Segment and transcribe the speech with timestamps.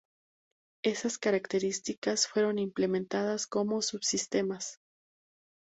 [0.83, 4.79] Esas características fueron implementadas como subsistemas.